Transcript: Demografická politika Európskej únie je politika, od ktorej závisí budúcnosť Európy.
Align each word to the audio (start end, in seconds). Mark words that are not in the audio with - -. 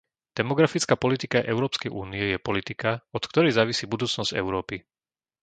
Demografická 0.39 0.93
politika 1.03 1.37
Európskej 1.51 1.89
únie 2.03 2.25
je 2.33 2.41
politika, 2.47 2.89
od 3.17 3.21
ktorej 3.29 3.53
závisí 3.59 3.83
budúcnosť 3.93 4.31
Európy. 4.43 4.75